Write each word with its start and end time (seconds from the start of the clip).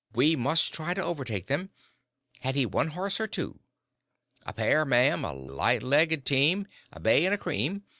We 0.15 0.35
must 0.35 0.73
try 0.73 0.95
to 0.95 1.03
overtake 1.03 1.45
them. 1.45 1.69
Had 2.39 2.55
he 2.55 2.65
one 2.65 2.87
horse 2.87 3.19
or 3.19 3.27
two?" 3.27 3.59
"A 4.47 4.51
pair, 4.51 4.83
ma'am 4.83 5.23
a 5.23 5.31
light 5.31 5.83
legged 5.83 6.25
team 6.25 6.65
a 6.91 6.99
bay 6.99 7.23
and 7.23 7.35
a 7.35 7.37
cream. 7.37 7.83